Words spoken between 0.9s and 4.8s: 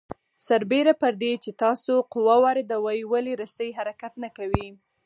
پر دې چې تاسو قوه واردوئ ولې رسۍ حرکت نه کوي؟